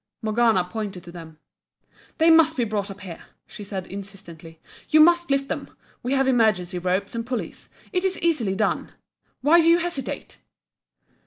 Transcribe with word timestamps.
Morgana 0.23 0.63
pointed 0.63 1.03
to 1.03 1.11
them. 1.11 1.37
"They 2.17 2.31
must 2.31 2.57
be 2.57 2.63
brought 2.63 2.89
up 2.89 3.01
here!" 3.01 3.23
she 3.45 3.63
said, 3.63 3.85
insistently 3.85 4.59
"You 4.89 4.99
must 4.99 5.29
lift 5.29 5.47
them! 5.47 5.67
We 6.01 6.13
have 6.13 6.27
emergency 6.27 6.79
ropes 6.79 7.13
and 7.13 7.23
pulleys 7.23 7.69
it 7.93 8.03
is 8.03 8.17
easily 8.17 8.55
done! 8.55 8.93
Why 9.41 9.61
do 9.61 9.69
you 9.69 9.77
hesitate?" 9.77 10.39